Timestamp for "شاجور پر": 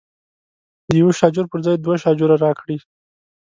1.19-1.59